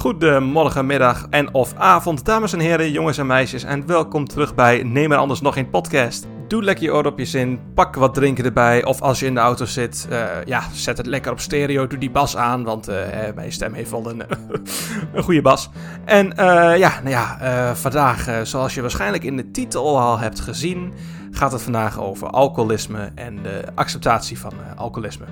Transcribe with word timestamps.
Goedemorgen, 0.00 0.86
middag 0.86 1.26
en 1.30 1.54
of 1.54 1.74
avond, 1.74 2.24
dames 2.24 2.52
en 2.52 2.58
heren, 2.58 2.90
jongens 2.90 3.18
en 3.18 3.26
meisjes. 3.26 3.62
En 3.62 3.86
welkom 3.86 4.28
terug 4.28 4.54
bij 4.54 4.82
Neem 4.82 5.12
er 5.12 5.18
anders 5.18 5.40
nog 5.40 5.56
een 5.56 5.70
podcast. 5.70 6.26
Doe 6.48 6.62
lekker 6.62 6.84
je 6.84 6.92
oordopjes 6.92 7.34
in, 7.34 7.60
pak 7.74 7.94
wat 7.94 8.14
drinken 8.14 8.44
erbij. 8.44 8.84
Of 8.84 9.00
als 9.00 9.20
je 9.20 9.26
in 9.26 9.34
de 9.34 9.40
auto 9.40 9.64
zit, 9.64 10.08
uh, 10.10 10.26
ja, 10.44 10.62
zet 10.72 10.96
het 10.96 11.06
lekker 11.06 11.32
op 11.32 11.40
stereo. 11.40 11.86
Doe 11.86 11.98
die 11.98 12.10
bas 12.10 12.36
aan, 12.36 12.64
want 12.64 12.88
uh, 12.88 12.96
mijn 13.34 13.52
stem 13.52 13.72
heeft 13.72 13.90
wel 13.90 14.10
een, 14.10 14.22
een 15.14 15.22
goede 15.22 15.42
bas. 15.42 15.70
En 16.04 16.26
uh, 16.26 16.34
ja, 16.78 17.00
nou 17.02 17.08
ja, 17.08 17.74
vandaag, 17.76 18.46
zoals 18.46 18.74
je 18.74 18.80
waarschijnlijk 18.80 19.24
in 19.24 19.36
de 19.36 19.50
titel 19.50 19.98
al 19.98 20.18
hebt 20.18 20.40
gezien, 20.40 20.92
gaat 21.30 21.52
het 21.52 21.62
vandaag 21.62 22.00
over 22.00 22.30
alcoholisme 22.30 23.10
en 23.14 23.42
de 23.42 23.62
acceptatie 23.74 24.38
van 24.38 24.52
alcoholisme. 24.76 25.24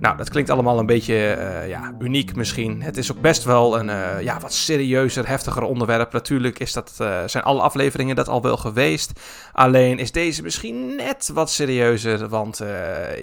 Nou, 0.00 0.16
dat 0.16 0.30
klinkt 0.30 0.50
allemaal 0.50 0.78
een 0.78 0.86
beetje 0.86 1.36
uh, 1.38 1.68
ja, 1.68 1.92
uniek 1.98 2.34
misschien. 2.36 2.82
Het 2.82 2.96
is 2.96 3.12
ook 3.12 3.20
best 3.20 3.44
wel 3.44 3.78
een 3.78 3.88
uh, 3.88 4.20
ja, 4.20 4.40
wat 4.40 4.52
serieuzer, 4.52 5.28
heftiger 5.28 5.62
onderwerp. 5.62 6.12
Natuurlijk 6.12 6.58
is 6.58 6.72
dat, 6.72 6.98
uh, 7.00 7.22
zijn 7.26 7.44
alle 7.44 7.60
afleveringen 7.60 8.16
dat 8.16 8.28
al 8.28 8.42
wel 8.42 8.56
geweest. 8.56 9.20
Alleen 9.52 9.98
is 9.98 10.12
deze 10.12 10.42
misschien 10.42 10.96
net 10.96 11.30
wat 11.34 11.50
serieuzer. 11.50 12.28
Want 12.28 12.60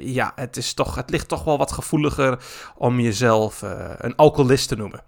ja, 0.02 0.32
het, 0.36 0.58
is 0.58 0.74
toch, 0.74 0.96
het 0.96 1.10
ligt 1.10 1.28
toch 1.28 1.44
wel 1.44 1.58
wat 1.58 1.72
gevoeliger 1.72 2.38
om 2.76 3.00
jezelf 3.00 3.64
een 3.98 4.16
alcoholist 4.16 4.68
te 4.68 4.76
noemen. 4.76 5.02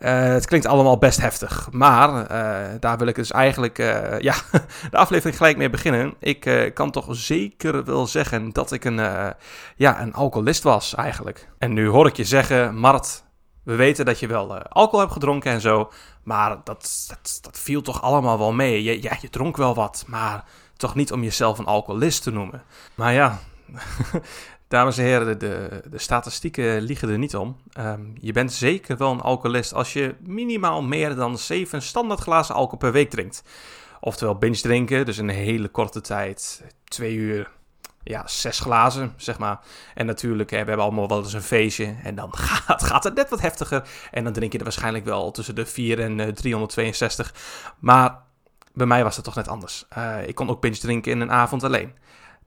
Uh, 0.00 0.08
het 0.22 0.46
klinkt 0.46 0.66
allemaal 0.66 0.98
best 0.98 1.20
heftig, 1.20 1.68
maar 1.70 2.08
uh, 2.10 2.68
daar 2.80 2.98
wil 2.98 3.06
ik 3.06 3.14
dus 3.14 3.30
eigenlijk 3.30 3.78
uh, 3.78 4.18
ja, 4.18 4.34
de 4.90 4.96
aflevering 4.96 5.36
gelijk 5.36 5.56
mee 5.56 5.70
beginnen. 5.70 6.14
Ik 6.18 6.70
kan 6.74 6.90
toch 6.90 7.06
zeker 7.10 7.84
wel 7.84 8.06
zeggen 8.06 8.52
dat 8.52 8.72
ik 8.72 8.84
een, 8.84 9.34
ja, 9.76 10.00
een 10.00 10.14
alcoholist 10.14 10.62
was 10.62 10.94
eigenlijk. 10.94 11.48
En 11.58 11.72
nu 11.72 11.88
hoor 11.88 12.06
ik 12.06 12.16
je 12.16 12.24
zeggen, 12.24 12.76
Mart, 12.76 13.24
we 13.62 13.74
weten 13.74 14.04
dat 14.04 14.20
je 14.20 14.26
wel 14.26 14.58
alcohol 14.58 15.00
hebt 15.00 15.12
gedronken 15.12 15.52
en 15.52 15.60
zo, 15.60 15.90
maar 16.22 16.48
dat, 16.64 17.04
dat, 17.08 17.38
dat 17.40 17.58
viel 17.58 17.82
toch 17.82 18.02
allemaal 18.02 18.38
wel 18.38 18.52
mee. 18.52 18.82
Je, 18.82 19.02
ja, 19.02 19.16
je 19.20 19.30
dronk 19.30 19.56
wel 19.56 19.74
wat, 19.74 20.04
maar 20.06 20.44
toch 20.76 20.94
niet 20.94 21.12
om 21.12 21.22
jezelf 21.22 21.58
een 21.58 21.66
alcoholist 21.66 22.22
te 22.22 22.30
noemen. 22.30 22.62
Maar 22.94 23.12
ja, 23.12 23.38
Dames 24.70 24.98
en 24.98 25.04
heren, 25.04 25.38
de, 25.38 25.82
de 25.90 25.98
statistieken 25.98 26.80
liegen 26.80 27.08
er 27.08 27.18
niet 27.18 27.36
om. 27.36 27.56
Um, 27.78 28.12
je 28.20 28.32
bent 28.32 28.52
zeker 28.52 28.96
wel 28.96 29.10
een 29.10 29.20
alcoholist 29.20 29.74
als 29.74 29.92
je 29.92 30.14
minimaal 30.20 30.82
meer 30.82 31.14
dan 31.14 31.38
7 31.38 31.82
standaard 31.82 32.20
glazen 32.20 32.54
alcohol 32.54 32.78
per 32.78 32.92
week 32.92 33.10
drinkt. 33.10 33.42
Oftewel 34.00 34.34
binge 34.38 34.60
drinken, 34.60 35.04
dus 35.04 35.18
in 35.18 35.28
een 35.28 35.34
hele 35.34 35.68
korte 35.68 36.00
tijd, 36.00 36.64
twee 36.84 37.14
uur, 37.14 37.50
ja, 38.02 38.26
zes 38.26 38.60
glazen, 38.60 39.14
zeg 39.16 39.38
maar. 39.38 39.60
En 39.94 40.06
natuurlijk, 40.06 40.50
hè, 40.50 40.58
we 40.58 40.68
hebben 40.68 40.84
allemaal 40.84 41.08
wel 41.08 41.22
eens 41.22 41.32
een 41.32 41.42
feestje 41.42 41.96
en 42.02 42.14
dan 42.14 42.36
gaat, 42.36 42.82
gaat 42.82 43.04
het 43.04 43.14
net 43.14 43.30
wat 43.30 43.40
heftiger. 43.40 43.88
En 44.10 44.24
dan 44.24 44.32
drink 44.32 44.52
je 44.52 44.58
er 44.58 44.64
waarschijnlijk 44.64 45.04
wel 45.04 45.30
tussen 45.30 45.54
de 45.54 45.66
4 45.66 46.00
en 46.00 46.18
uh, 46.18 46.28
eh, 46.28 46.34
362. 46.34 47.34
Maar 47.78 48.18
bij 48.72 48.86
mij 48.86 49.02
was 49.02 49.16
het 49.16 49.24
toch 49.24 49.34
net 49.34 49.48
anders. 49.48 49.84
Uh, 49.98 50.28
ik 50.28 50.34
kon 50.34 50.50
ook 50.50 50.60
binge 50.60 50.78
drinken 50.78 51.12
in 51.12 51.20
een 51.20 51.32
avond 51.32 51.64
alleen. 51.64 51.92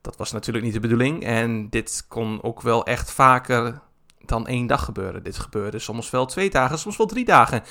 Dat 0.04 0.16
was 0.16 0.32
natuurlijk 0.32 0.64
niet 0.64 0.74
de 0.74 0.80
bedoeling. 0.80 1.24
En 1.24 1.68
dit 1.70 2.04
kon 2.08 2.42
ook 2.42 2.60
wel 2.60 2.86
echt 2.86 3.10
vaker 3.10 3.80
dan 4.24 4.46
één 4.46 4.66
dag 4.66 4.84
gebeuren. 4.84 5.22
Dit 5.22 5.38
gebeurde 5.38 5.78
soms 5.78 6.10
wel 6.10 6.26
twee 6.26 6.50
dagen, 6.50 6.78
soms 6.78 6.96
wel 6.96 7.06
drie 7.06 7.24
dagen. 7.24 7.62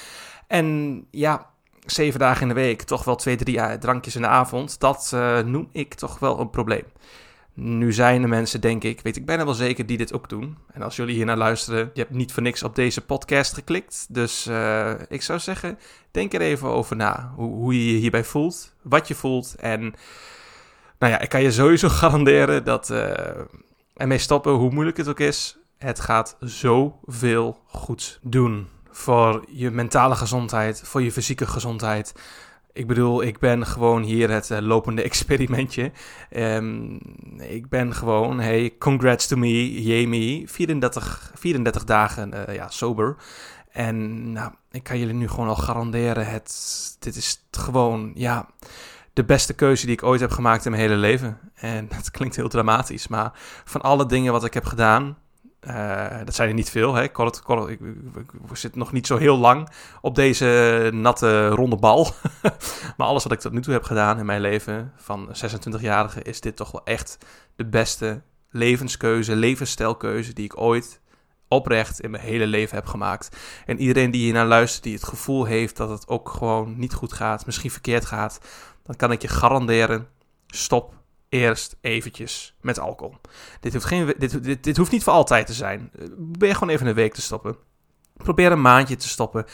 En 0.47 1.07
ja, 1.11 1.49
zeven 1.85 2.19
dagen 2.19 2.41
in 2.41 2.47
de 2.47 2.53
week, 2.53 2.81
toch 2.81 3.03
wel 3.03 3.15
twee, 3.15 3.35
drie 3.35 3.59
eh, 3.59 3.73
drankjes 3.73 4.15
in 4.15 4.21
de 4.21 4.27
avond. 4.27 4.79
Dat 4.79 5.11
uh, 5.13 5.39
noem 5.39 5.69
ik 5.71 5.93
toch 5.93 6.19
wel 6.19 6.39
een 6.39 6.49
probleem. 6.49 6.83
Nu 7.53 7.93
zijn 7.93 8.21
er 8.21 8.29
mensen, 8.29 8.61
denk 8.61 8.83
ik, 8.83 9.01
weet 9.01 9.15
ik 9.15 9.25
bijna 9.25 9.45
wel 9.45 9.53
zeker, 9.53 9.85
die 9.85 9.97
dit 9.97 10.13
ook 10.13 10.29
doen. 10.29 10.57
En 10.71 10.81
als 10.81 10.95
jullie 10.95 11.15
hier 11.15 11.25
naar 11.25 11.37
luisteren, 11.37 11.91
je 11.93 12.01
hebt 12.01 12.13
niet 12.13 12.31
voor 12.33 12.43
niks 12.43 12.63
op 12.63 12.75
deze 12.75 13.01
podcast 13.01 13.53
geklikt. 13.53 14.05
Dus 14.09 14.47
uh, 14.47 14.91
ik 15.07 15.21
zou 15.21 15.39
zeggen, 15.39 15.79
denk 16.11 16.33
er 16.33 16.41
even 16.41 16.67
over 16.67 16.95
na. 16.95 17.31
Hoe, 17.35 17.53
hoe 17.53 17.73
je 17.73 17.93
je 17.93 17.99
hierbij 17.99 18.23
voelt, 18.23 18.73
wat 18.81 19.07
je 19.07 19.15
voelt 19.15 19.55
en 19.55 19.95
nou 21.03 21.15
ja, 21.15 21.21
ik 21.21 21.29
kan 21.29 21.41
je 21.41 21.51
sowieso 21.51 21.89
garanderen 21.99 22.63
dat 22.63 22.89
uh, 22.89 23.11
ermee 23.95 24.17
stoppen, 24.17 24.53
hoe 24.53 24.71
moeilijk 24.71 24.97
het 24.97 25.07
ook 25.07 25.19
is, 25.19 25.57
het 25.77 25.99
gaat 25.99 26.35
zoveel 26.39 27.59
goeds 27.65 28.19
doen. 28.21 28.67
Voor 28.91 29.45
je 29.47 29.71
mentale 29.71 30.15
gezondheid, 30.15 30.81
voor 30.85 31.01
je 31.01 31.11
fysieke 31.11 31.47
gezondheid. 31.47 32.13
Ik 32.73 32.87
bedoel, 32.87 33.23
ik 33.23 33.39
ben 33.39 33.65
gewoon 33.65 34.03
hier 34.03 34.29
het 34.29 34.49
uh, 34.49 34.57
lopende 34.59 35.01
experimentje. 35.11 35.91
Um, 36.31 36.99
ik 37.39 37.69
ben 37.69 37.93
gewoon, 37.93 38.39
hey, 38.39 38.75
congrats 38.79 39.27
to 39.27 39.37
me, 39.37 39.81
Jamie, 39.83 40.49
34, 40.49 41.31
34 41.35 41.83
dagen 41.83 42.33
uh, 42.33 42.55
ja, 42.55 42.69
sober. 42.69 43.15
En 43.71 44.31
nou, 44.31 44.51
ik 44.71 44.83
kan 44.83 44.99
jullie 44.99 45.13
nu 45.13 45.27
gewoon 45.27 45.47
al 45.47 45.55
garanderen, 45.55 46.27
het, 46.27 46.95
dit 46.99 47.15
is 47.15 47.45
gewoon, 47.51 48.11
ja 48.15 48.47
de 49.13 49.23
beste 49.23 49.53
keuze 49.53 49.85
die 49.85 49.95
ik 49.95 50.03
ooit 50.03 50.19
heb 50.19 50.31
gemaakt 50.31 50.65
in 50.65 50.71
mijn 50.71 50.83
hele 50.83 50.95
leven. 50.95 51.39
En 51.53 51.87
dat 51.95 52.11
klinkt 52.11 52.35
heel 52.35 52.49
dramatisch, 52.49 53.07
maar 53.07 53.31
van 53.63 53.81
alle 53.81 54.05
dingen 54.05 54.31
wat 54.31 54.45
ik 54.45 54.53
heb 54.53 54.65
gedaan, 54.65 55.17
uh, 55.67 56.17
dat 56.25 56.35
zijn 56.35 56.49
er 56.49 56.55
niet 56.55 56.69
veel. 56.69 56.93
Hè? 56.93 57.03
Ik, 57.03 57.19
zit 58.53 58.75
nog 58.75 58.91
niet 58.91 59.07
zo 59.07 59.17
heel 59.17 59.37
lang 59.37 59.69
op 60.01 60.15
deze 60.15 60.89
natte 60.93 61.47
ronde 61.47 61.75
bal. 61.75 62.07
maar 62.97 63.07
alles 63.07 63.23
wat 63.23 63.31
ik 63.31 63.39
tot 63.39 63.51
nu 63.51 63.61
toe 63.61 63.73
heb 63.73 63.83
gedaan 63.83 64.19
in 64.19 64.25
mijn 64.25 64.41
leven 64.41 64.91
van 64.95 65.29
26-jarige 65.29 66.21
is 66.21 66.41
dit 66.41 66.55
toch 66.55 66.71
wel 66.71 66.85
echt 66.85 67.17
de 67.55 67.65
beste 67.65 68.21
levenskeuze, 68.49 69.35
levensstijlkeuze 69.35 70.33
die 70.33 70.45
ik 70.45 70.61
ooit 70.61 71.01
oprecht 71.47 72.01
in 72.01 72.11
mijn 72.11 72.23
hele 72.23 72.47
leven 72.47 72.75
heb 72.75 72.85
gemaakt. 72.85 73.37
En 73.65 73.79
iedereen 73.79 74.11
die 74.11 74.21
hier 74.21 74.33
naar 74.33 74.45
luistert, 74.45 74.83
die 74.83 74.93
het 74.93 75.03
gevoel 75.03 75.45
heeft 75.45 75.77
dat 75.77 75.89
het 75.89 76.07
ook 76.07 76.29
gewoon 76.29 76.79
niet 76.79 76.93
goed 76.93 77.13
gaat, 77.13 77.45
misschien 77.45 77.71
verkeerd 77.71 78.05
gaat, 78.05 78.39
dan 78.83 78.95
kan 78.95 79.11
ik 79.11 79.21
je 79.21 79.27
garanderen, 79.27 80.07
stop 80.47 80.93
eerst 81.29 81.75
eventjes 81.81 82.55
met 82.61 82.79
alcohol. 82.79 83.15
Dit 83.59 83.73
hoeft, 83.73 83.85
geen, 83.85 84.13
dit, 84.17 84.43
dit, 84.43 84.63
dit 84.63 84.77
hoeft 84.77 84.91
niet 84.91 85.03
voor 85.03 85.13
altijd 85.13 85.47
te 85.47 85.53
zijn. 85.53 85.91
Probeer 86.15 86.53
gewoon 86.53 86.73
even 86.73 86.87
een 86.87 86.93
week 86.93 87.13
te 87.13 87.21
stoppen. 87.21 87.55
Probeer 88.17 88.51
een 88.51 88.61
maandje 88.61 88.95
te 88.95 89.07
stoppen. 89.07 89.45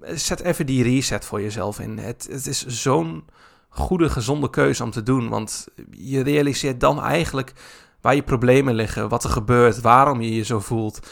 Zet 0.00 0.40
even 0.40 0.66
die 0.66 0.82
reset 0.82 1.24
voor 1.24 1.40
jezelf 1.40 1.80
in. 1.80 1.98
Het, 1.98 2.28
het 2.30 2.46
is 2.46 2.66
zo'n 2.66 3.24
goede, 3.68 4.10
gezonde 4.10 4.50
keuze 4.50 4.82
om 4.82 4.90
te 4.90 5.02
doen. 5.02 5.28
Want 5.28 5.68
je 5.90 6.20
realiseert 6.20 6.80
dan 6.80 7.02
eigenlijk 7.02 7.52
waar 8.00 8.14
je 8.14 8.22
problemen 8.22 8.74
liggen, 8.74 9.08
wat 9.08 9.24
er 9.24 9.30
gebeurt, 9.30 9.80
waarom 9.80 10.20
je 10.20 10.34
je 10.34 10.44
zo 10.44 10.60
voelt 10.60 11.08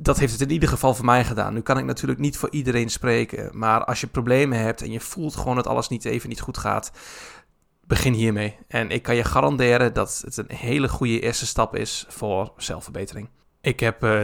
dat 0.00 0.18
heeft 0.18 0.32
het 0.32 0.40
in 0.40 0.50
ieder 0.50 0.68
geval 0.68 0.94
voor 0.94 1.04
mij 1.04 1.24
gedaan. 1.24 1.54
Nu 1.54 1.60
kan 1.60 1.78
ik 1.78 1.84
natuurlijk 1.84 2.20
niet 2.20 2.36
voor 2.36 2.50
iedereen 2.50 2.90
spreken. 2.90 3.58
Maar 3.58 3.84
als 3.84 4.00
je 4.00 4.06
problemen 4.06 4.58
hebt 4.58 4.82
en 4.82 4.90
je 4.90 5.00
voelt 5.00 5.36
gewoon 5.36 5.56
dat 5.56 5.66
alles 5.66 5.88
niet 5.88 6.04
even 6.04 6.28
niet 6.28 6.40
goed 6.40 6.58
gaat. 6.58 6.92
Begin 7.86 8.12
hiermee. 8.12 8.58
En 8.68 8.90
ik 8.90 9.02
kan 9.02 9.16
je 9.16 9.24
garanderen 9.24 9.92
dat 9.92 10.22
het 10.24 10.36
een 10.36 10.56
hele 10.56 10.88
goede 10.88 11.20
eerste 11.20 11.46
stap 11.46 11.76
is 11.76 12.04
voor 12.08 12.52
zelfverbetering. 12.56 13.28
Ik 13.64 13.80
heb, 13.80 14.04
uh, 14.04 14.20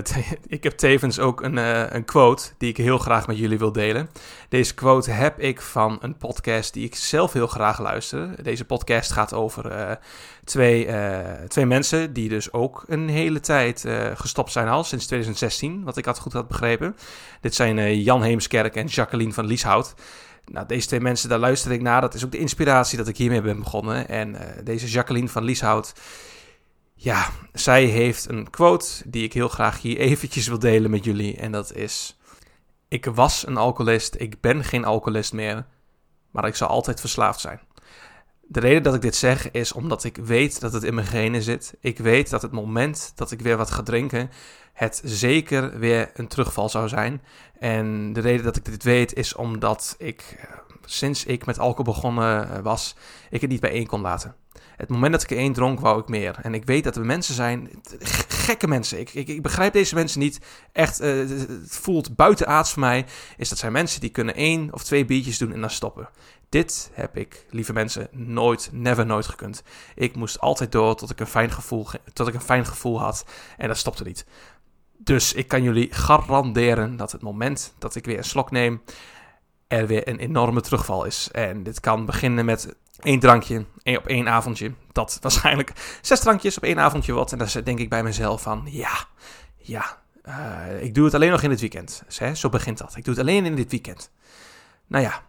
ik 0.47 0.62
heb 0.62 0.73
tevens 0.73 1.19
ook 1.19 1.43
een, 1.43 1.56
uh, 1.56 1.91
een 1.91 2.05
quote 2.05 2.51
die 2.59 2.69
ik 2.69 2.77
heel 2.77 2.99
graag 2.99 3.27
met 3.27 3.39
jullie 3.39 3.59
wil 3.59 3.73
delen. 3.73 4.11
Deze 4.49 4.75
quote 4.75 5.11
heb 5.11 5.39
ik 5.39 5.61
van 5.61 5.99
een 6.01 6.17
podcast 6.17 6.73
die 6.73 6.84
ik 6.84 6.95
zelf 6.95 7.33
heel 7.33 7.47
graag 7.47 7.79
luister. 7.79 8.43
Deze 8.43 8.65
podcast 8.65 9.12
gaat 9.12 9.34
over 9.34 9.73
uh, 9.73 9.91
twee, 10.45 10.89
twee 11.49 11.67
mensen 11.67 12.12
die 12.12 12.29
dus 12.29 12.53
ook 12.53 12.84
een 12.87 13.09
hele 13.09 13.41
tijd 13.41 13.84
gestopt 14.15 14.53
zijn 14.53 14.69
al, 14.69 14.84
sinds 14.84 15.06
2016, 15.06 15.84
wat 15.84 15.97
ik 15.97 16.05
had 16.05 16.19
goed 16.19 16.33
had 16.33 16.49
begrepen. 16.49 16.97
Dit 17.41 17.55
zijn 17.55 18.03
Jan 18.03 18.23
Heemskerk 18.23 18.75
en 18.75 18.87
Jacqueline 18.87 19.33
van 19.33 19.47
Lieshout. 19.47 19.95
Nou, 20.47 20.67
deze 20.67 20.87
twee 20.87 21.00
mensen, 21.00 21.29
daar 21.29 21.39
luister 21.39 21.73
ik 21.73 21.81
naar. 21.81 22.00
Dat 22.00 22.15
is 22.15 22.25
ook 22.25 22.33
de 22.33 22.39
inspiratie 22.39 22.99
dat 22.99 23.09
ik 23.09 23.17
hiermee 23.17 23.43
ben 23.43 23.59
begonnen. 23.59 24.09
En 24.09 24.37
deze 24.65 24.87
Jacqueline 24.87 25.29
van 25.29 25.45
Lieshout 25.45 25.93
ja, 27.03 27.31
zij 27.53 27.84
heeft 27.84 28.28
een 28.28 28.50
quote 28.50 29.03
die 29.06 29.25
ik 29.25 29.33
heel 29.33 29.49
graag 29.49 29.81
hier 29.81 29.99
eventjes 29.99 30.47
wil 30.49 30.59
delen 30.59 30.91
met 30.91 31.05
jullie. 31.05 31.37
En 31.37 31.53
dat 31.53 31.72
is: 31.72 32.19
Ik 32.88 33.05
was 33.05 33.47
een 33.47 33.56
alcoholist, 33.56 34.15
ik 34.19 34.41
ben 34.41 34.64
geen 34.64 34.85
alcoholist 34.85 35.32
meer, 35.32 35.67
maar 36.31 36.47
ik 36.47 36.55
zal 36.55 36.69
altijd 36.69 37.00
verslaafd 37.00 37.41
zijn. 37.41 37.61
De 38.52 38.61
reden 38.61 38.82
dat 38.82 38.94
ik 38.94 39.00
dit 39.00 39.17
zeg 39.17 39.50
is 39.50 39.73
omdat 39.73 40.05
ik 40.05 40.17
weet 40.17 40.61
dat 40.61 40.73
het 40.73 40.82
in 40.82 40.94
mijn 40.94 41.06
genen 41.06 41.43
zit. 41.43 41.75
Ik 41.81 41.99
weet 41.99 42.31
dat 42.31 42.43
het 42.43 42.52
moment 42.52 43.12
dat 43.14 43.31
ik 43.31 43.41
weer 43.41 43.56
wat 43.56 43.70
ga 43.70 43.82
drinken, 43.82 44.31
het 44.73 45.00
zeker 45.05 45.79
weer 45.79 46.11
een 46.14 46.29
terugval 46.29 46.69
zou 46.69 46.88
zijn. 46.88 47.23
En 47.58 48.12
de 48.12 48.20
reden 48.20 48.44
dat 48.44 48.56
ik 48.56 48.64
dit 48.64 48.82
weet 48.82 49.14
is 49.14 49.35
omdat 49.35 49.94
ik, 49.99 50.37
eh, 50.38 50.56
sinds 50.85 51.25
ik 51.25 51.47
met 51.47 51.58
alcohol 51.58 51.93
begonnen 51.93 52.50
eh, 52.50 52.62
was, 52.62 52.97
ik 53.31 53.41
het 53.41 53.50
niet 53.50 53.61
bijeen 53.61 53.87
kon 53.87 54.00
laten 54.00 54.35
het 54.81 54.88
moment 54.88 55.12
dat 55.12 55.23
ik 55.23 55.31
er 55.31 55.37
één 55.37 55.52
dronk, 55.52 55.81
wou 55.81 56.00
ik 56.00 56.08
meer. 56.08 56.38
En 56.43 56.55
ik 56.55 56.64
weet 56.64 56.85
dat 56.85 56.97
er 56.97 57.05
mensen 57.05 57.35
zijn, 57.35 57.70
gekke 58.29 58.67
mensen. 58.69 59.00
Ik, 59.00 59.14
ik, 59.14 59.29
ik 59.29 59.43
begrijp 59.43 59.73
deze 59.73 59.94
mensen 59.94 60.20
niet. 60.20 60.41
Echt, 60.73 61.00
uh, 61.00 61.19
het 61.29 61.76
voelt 61.76 62.17
buitenaards 62.17 62.70
voor 62.70 62.81
mij. 62.81 63.06
Is 63.37 63.49
dat 63.49 63.58
zijn 63.58 63.73
mensen 63.73 64.00
die 64.00 64.11
kunnen 64.11 64.35
één 64.35 64.73
of 64.73 64.85
twee 64.85 65.05
biertjes 65.05 65.38
doen 65.38 65.52
en 65.52 65.61
dan 65.61 65.70
stoppen. 65.70 66.08
Dit 66.50 66.91
heb 66.93 67.17
ik, 67.17 67.47
lieve 67.50 67.73
mensen, 67.73 68.08
nooit, 68.11 68.69
never 68.73 69.06
nooit 69.06 69.26
gekund. 69.26 69.62
Ik 69.94 70.17
moest 70.17 70.41
altijd 70.41 70.73
door 70.73 70.97
tot 70.97 71.11
ik 71.11 71.20
een 71.20 71.26
fijn 71.26 71.50
gevoel, 71.50 71.87
tot 72.12 72.29
ik 72.29 72.35
een 72.35 72.41
fijn 72.41 72.67
gevoel 72.67 73.00
had. 73.00 73.25
En 73.56 73.69
dat 73.69 73.76
stopte 73.76 74.05
niet. 74.05 74.26
Dus 74.99 75.32
ik 75.32 75.49
kan 75.49 75.62
jullie 75.62 75.94
garanderen 75.94 76.97
dat 76.97 77.12
het 77.12 77.23
moment 77.23 77.75
dat 77.79 77.94
ik 77.94 78.05
weer 78.05 78.19
een 78.19 78.25
slok 78.25 78.50
neem, 78.50 78.82
er 79.69 79.87
weer 79.87 80.08
een 80.08 80.19
enorme 80.19 80.61
terugval 80.61 81.05
is. 81.05 81.29
En 81.32 81.62
dit 81.62 81.81
kan 81.81 82.06
beginnen 82.06 82.44
met 82.44 82.75
één 83.00 83.20
drankje 83.20 83.64
op 83.85 84.06
één 84.06 84.29
avondje. 84.29 84.73
Dat 84.93 85.19
waarschijnlijk 85.20 85.99
zes 86.02 86.20
drankjes 86.20 86.56
op 86.56 86.62
één 86.62 86.79
avondje 86.79 87.12
wordt. 87.12 87.32
En 87.32 87.38
dan 87.38 87.49
denk 87.64 87.79
ik 87.79 87.88
bij 87.88 88.02
mezelf 88.02 88.43
van, 88.43 88.62
ja, 88.64 89.06
ja, 89.56 90.02
uh, 90.29 90.82
ik 90.82 90.94
doe 90.94 91.05
het 91.05 91.14
alleen 91.14 91.31
nog 91.31 91.43
in 91.43 91.50
het 91.50 91.61
weekend. 91.61 92.02
Dus, 92.06 92.41
zo 92.41 92.49
begint 92.49 92.79
dat. 92.79 92.97
Ik 92.97 93.05
doe 93.05 93.14
het 93.14 93.23
alleen 93.23 93.44
in 93.44 93.55
dit 93.55 93.70
weekend. 93.70 94.11
Nou 94.87 95.05
ja, 95.05 95.23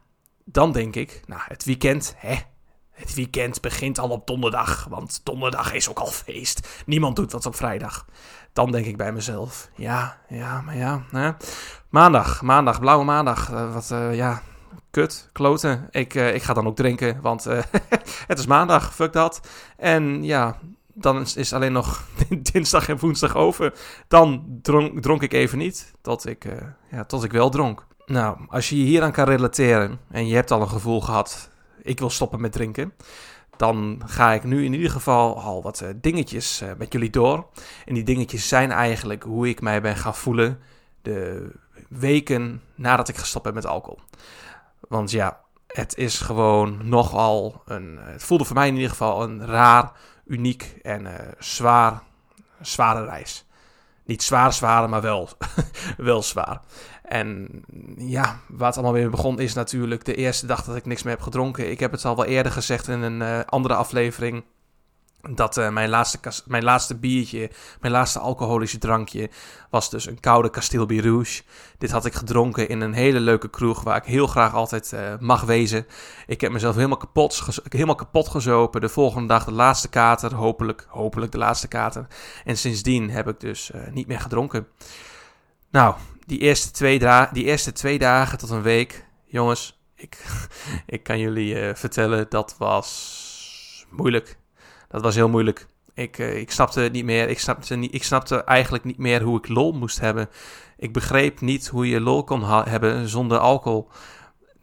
dan 0.45 0.71
denk 0.71 0.95
ik, 0.95 1.21
nou, 1.25 1.41
het 1.45 1.63
weekend, 1.63 2.13
hè, 2.17 2.35
het 2.91 3.13
weekend 3.13 3.61
begint 3.61 3.99
al 3.99 4.09
op 4.09 4.27
donderdag, 4.27 4.85
want 4.89 5.21
donderdag 5.23 5.73
is 5.73 5.89
ook 5.89 5.99
al 5.99 6.07
feest. 6.07 6.83
Niemand 6.85 7.15
doet 7.15 7.31
wat 7.31 7.45
op 7.45 7.55
vrijdag. 7.55 8.05
Dan 8.53 8.71
denk 8.71 8.85
ik 8.85 8.97
bij 8.97 9.13
mezelf, 9.13 9.69
ja, 9.75 10.17
ja, 10.27 10.61
maar 10.61 10.77
ja. 10.77 11.03
Hè? 11.11 11.31
Maandag, 11.89 12.41
maandag, 12.41 12.79
blauwe 12.79 13.05
maandag. 13.05 13.51
Uh, 13.51 13.73
wat, 13.73 13.89
uh, 13.93 14.15
ja, 14.15 14.41
kut, 14.91 15.29
kloten. 15.31 15.87
Ik, 15.91 16.13
uh, 16.13 16.35
ik 16.35 16.43
ga 16.43 16.53
dan 16.53 16.67
ook 16.67 16.75
drinken, 16.75 17.21
want 17.21 17.43
het 18.31 18.39
is 18.39 18.45
maandag, 18.45 18.95
fuck 18.95 19.13
dat. 19.13 19.47
En 19.77 20.23
ja, 20.23 20.57
dan 20.93 21.25
is 21.35 21.53
alleen 21.53 21.71
nog 21.71 22.07
dinsdag 22.51 22.89
en 22.89 22.99
woensdag 22.99 23.35
over. 23.35 23.73
Dan 24.07 24.59
dronk, 24.61 25.01
dronk 25.01 25.21
ik 25.21 25.33
even 25.33 25.57
niet, 25.57 25.93
tot 26.01 26.27
ik, 26.27 26.45
ja, 26.91 27.05
tot 27.05 27.23
ik 27.23 27.31
wel 27.31 27.49
dronk. 27.49 27.85
Nou, 28.11 28.37
als 28.49 28.69
je 28.69 28.77
je 28.77 28.83
hier 28.83 29.03
aan 29.03 29.11
kan 29.11 29.25
relateren 29.25 29.99
en 30.09 30.27
je 30.27 30.35
hebt 30.35 30.51
al 30.51 30.61
een 30.61 30.69
gevoel 30.69 31.01
gehad, 31.01 31.49
ik 31.81 31.99
wil 31.99 32.09
stoppen 32.09 32.41
met 32.41 32.51
drinken, 32.51 32.93
dan 33.57 34.01
ga 34.05 34.31
ik 34.31 34.43
nu 34.43 34.65
in 34.65 34.73
ieder 34.73 34.89
geval 34.91 35.41
al 35.41 35.61
wat 35.61 35.81
uh, 35.81 35.89
dingetjes 35.95 36.61
uh, 36.61 36.71
met 36.77 36.93
jullie 36.93 37.09
door. 37.09 37.47
En 37.85 37.93
die 37.93 38.03
dingetjes 38.03 38.47
zijn 38.47 38.71
eigenlijk 38.71 39.23
hoe 39.23 39.49
ik 39.49 39.61
mij 39.61 39.81
ben 39.81 39.95
gaan 39.95 40.15
voelen 40.15 40.59
de 41.01 41.49
weken 41.89 42.61
nadat 42.75 43.07
ik 43.07 43.17
gestopt 43.17 43.43
ben 43.43 43.53
met 43.53 43.65
alcohol. 43.65 43.99
Want 44.79 45.11
ja, 45.11 45.39
het 45.67 45.97
is 45.97 46.19
gewoon 46.19 46.89
nogal 46.89 47.61
een. 47.65 47.99
Het 48.01 48.23
voelde 48.23 48.45
voor 48.45 48.55
mij 48.55 48.67
in 48.67 48.75
ieder 48.75 48.89
geval 48.89 49.23
een 49.23 49.45
raar, 49.45 49.91
uniek 50.25 50.75
en 50.81 51.01
uh, 51.01 51.13
zwaar, 51.39 52.03
zware 52.61 53.05
reis. 53.05 53.45
Niet 54.11 54.23
zwaar, 54.23 54.53
zware, 54.53 54.87
maar 54.87 55.01
wel, 55.01 55.29
wel 55.97 56.23
zwaar. 56.23 56.61
En 57.03 57.49
ja, 57.97 58.39
waar 58.47 58.67
het 58.67 58.75
allemaal 58.75 58.93
weer 58.93 59.09
begon 59.09 59.39
is 59.39 59.53
natuurlijk 59.53 60.05
de 60.05 60.15
eerste 60.15 60.45
dag 60.45 60.63
dat 60.63 60.75
ik 60.75 60.85
niks 60.85 61.03
meer 61.03 61.13
heb 61.13 61.21
gedronken. 61.21 61.71
Ik 61.71 61.79
heb 61.79 61.91
het 61.91 62.05
al 62.05 62.15
wel 62.15 62.25
eerder 62.25 62.51
gezegd 62.51 62.87
in 62.87 63.01
een 63.01 63.21
uh, 63.21 63.39
andere 63.45 63.73
aflevering. 63.73 64.43
Dat 65.29 65.57
uh, 65.57 65.69
mijn, 65.69 65.89
laatste 65.89 66.19
mijn 66.45 66.63
laatste 66.63 66.95
biertje, 66.95 67.49
mijn 67.79 67.93
laatste 67.93 68.19
alcoholische 68.19 68.77
drankje, 68.77 69.29
was 69.69 69.89
dus 69.89 70.05
een 70.05 70.19
koude 70.19 70.49
Castilbi 70.49 71.01
Rouge. 71.01 71.41
Dit 71.77 71.91
had 71.91 72.05
ik 72.05 72.13
gedronken 72.13 72.69
in 72.69 72.81
een 72.81 72.93
hele 72.93 73.19
leuke 73.19 73.49
kroeg 73.49 73.83
waar 73.83 73.97
ik 73.97 74.03
heel 74.03 74.27
graag 74.27 74.53
altijd 74.53 74.91
uh, 74.93 75.13
mag 75.19 75.41
wezen. 75.41 75.85
Ik 76.27 76.41
heb 76.41 76.51
mezelf 76.51 76.75
helemaal 76.75 76.97
kapot, 76.97 77.59
helemaal 77.69 77.95
kapot 77.95 78.27
gezopen. 78.27 78.81
De 78.81 78.89
volgende 78.89 79.27
dag 79.27 79.45
de 79.45 79.51
laatste 79.51 79.89
kater, 79.89 80.33
hopelijk, 80.33 80.85
hopelijk 80.89 81.31
de 81.31 81.37
laatste 81.37 81.67
kater. 81.67 82.07
En 82.45 82.57
sindsdien 82.57 83.09
heb 83.09 83.27
ik 83.27 83.39
dus 83.39 83.71
uh, 83.75 83.81
niet 83.91 84.07
meer 84.07 84.19
gedronken. 84.19 84.67
Nou, 85.71 85.95
die 86.25 86.39
eerste, 86.39 86.71
twee 86.71 86.99
die 87.31 87.43
eerste 87.43 87.71
twee 87.71 87.99
dagen 87.99 88.37
tot 88.37 88.49
een 88.49 88.61
week, 88.61 89.05
jongens, 89.25 89.81
ik, 89.95 90.25
ik 90.85 91.03
kan 91.03 91.19
jullie 91.19 91.75
vertellen, 91.75 92.25
dat 92.29 92.55
was 92.57 93.85
moeilijk. 93.89 94.39
Dat 94.91 95.01
was 95.01 95.15
heel 95.15 95.29
moeilijk. 95.29 95.67
Ik, 95.93 96.17
uh, 96.17 96.37
ik 96.37 96.51
snapte 96.51 96.79
het 96.79 96.91
niet 96.91 97.05
meer. 97.05 97.29
Ik 97.29 97.39
snapte, 97.39 97.75
niet, 97.75 97.93
ik 97.93 98.03
snapte 98.03 98.43
eigenlijk 98.43 98.83
niet 98.83 98.97
meer 98.97 99.21
hoe 99.21 99.37
ik 99.37 99.47
lol 99.47 99.71
moest 99.71 99.99
hebben. 99.99 100.29
Ik 100.77 100.93
begreep 100.93 101.41
niet 101.41 101.67
hoe 101.67 101.89
je 101.89 102.01
lol 102.01 102.23
kon 102.23 102.43
hebben 102.43 103.09
zonder 103.09 103.37
alcohol. 103.37 103.89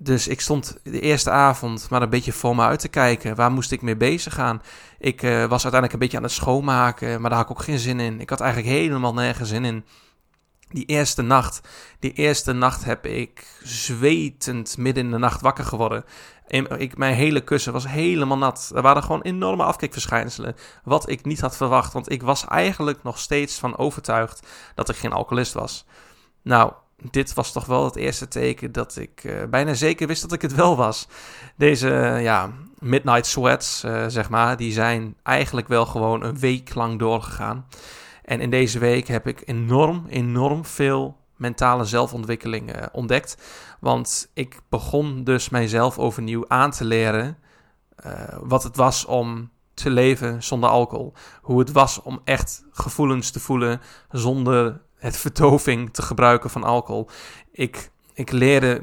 Dus 0.00 0.28
ik 0.28 0.40
stond 0.40 0.78
de 0.82 1.00
eerste 1.00 1.30
avond 1.30 1.90
maar 1.90 2.02
een 2.02 2.10
beetje 2.10 2.32
voor 2.32 2.56
me 2.56 2.62
uit 2.62 2.80
te 2.80 2.88
kijken. 2.88 3.36
Waar 3.36 3.52
moest 3.52 3.72
ik 3.72 3.82
mee 3.82 3.96
bezig 3.96 4.34
gaan? 4.34 4.62
Ik 4.98 5.22
uh, 5.22 5.30
was 5.30 5.62
uiteindelijk 5.62 5.92
een 5.92 5.98
beetje 5.98 6.16
aan 6.16 6.22
het 6.22 6.32
schoonmaken, 6.32 7.20
maar 7.20 7.30
daar 7.30 7.38
had 7.38 7.50
ik 7.50 7.56
ook 7.56 7.64
geen 7.64 7.78
zin 7.78 8.00
in. 8.00 8.20
Ik 8.20 8.30
had 8.30 8.40
eigenlijk 8.40 8.72
helemaal 8.72 9.14
nergens 9.14 9.48
zin 9.48 9.64
in. 9.64 9.84
Die 10.68 10.84
eerste 10.84 11.22
nacht, 11.22 11.68
die 11.98 12.12
eerste 12.12 12.52
nacht 12.52 12.84
heb 12.84 13.06
ik 13.06 13.46
zwetend 13.62 14.76
midden 14.76 15.04
in 15.04 15.10
de 15.10 15.18
nacht 15.18 15.40
wakker 15.40 15.64
geworden. 15.64 16.04
Ik, 16.48 16.96
mijn 16.96 17.14
hele 17.14 17.40
kussen 17.40 17.72
was 17.72 17.88
helemaal 17.88 18.38
nat. 18.38 18.72
Er 18.74 18.82
waren 18.82 19.02
gewoon 19.02 19.22
enorme 19.22 19.62
afkikverschijnselen. 19.62 20.56
Wat 20.84 21.08
ik 21.08 21.24
niet 21.24 21.40
had 21.40 21.56
verwacht, 21.56 21.92
want 21.92 22.10
ik 22.10 22.22
was 22.22 22.44
eigenlijk 22.44 23.02
nog 23.02 23.18
steeds 23.18 23.58
van 23.58 23.78
overtuigd 23.78 24.46
dat 24.74 24.88
ik 24.88 24.96
geen 24.96 25.12
alcoholist 25.12 25.52
was. 25.52 25.86
Nou, 26.42 26.72
dit 27.10 27.34
was 27.34 27.52
toch 27.52 27.66
wel 27.66 27.84
het 27.84 27.96
eerste 27.96 28.28
teken 28.28 28.72
dat 28.72 28.96
ik 28.96 29.24
uh, 29.24 29.44
bijna 29.50 29.74
zeker 29.74 30.06
wist 30.06 30.22
dat 30.22 30.32
ik 30.32 30.42
het 30.42 30.54
wel 30.54 30.76
was. 30.76 31.08
Deze 31.56 31.88
uh, 31.88 32.22
ja, 32.22 32.50
midnight 32.78 33.26
sweats, 33.26 33.84
uh, 33.84 34.04
zeg 34.08 34.30
maar, 34.30 34.56
die 34.56 34.72
zijn 34.72 35.16
eigenlijk 35.22 35.68
wel 35.68 35.86
gewoon 35.86 36.22
een 36.22 36.38
week 36.38 36.74
lang 36.74 36.98
doorgegaan. 36.98 37.66
En 38.24 38.40
in 38.40 38.50
deze 38.50 38.78
week 38.78 39.08
heb 39.08 39.26
ik 39.26 39.42
enorm, 39.44 40.06
enorm 40.08 40.64
veel 40.64 41.16
mentale 41.38 41.84
zelfontwikkeling 41.84 42.76
uh, 42.76 42.82
ontdekt. 42.92 43.36
Want 43.80 44.30
ik 44.34 44.60
begon 44.68 45.24
dus 45.24 45.48
mijzelf 45.48 45.98
overnieuw 45.98 46.44
aan 46.48 46.70
te 46.70 46.84
leren 46.84 47.38
uh, 48.06 48.12
wat 48.40 48.62
het 48.62 48.76
was 48.76 49.04
om 49.04 49.50
te 49.74 49.90
leven 49.90 50.42
zonder 50.42 50.70
alcohol. 50.70 51.12
Hoe 51.42 51.58
het 51.58 51.72
was 51.72 52.02
om 52.02 52.20
echt 52.24 52.64
gevoelens 52.70 53.30
te 53.30 53.40
voelen 53.40 53.80
zonder 54.10 54.80
het 54.98 55.16
verdoving 55.26 55.92
te 55.94 56.02
gebruiken 56.02 56.50
van 56.50 56.64
alcohol. 56.64 57.08
Ik, 57.52 57.90
ik 58.14 58.32
leerde 58.32 58.82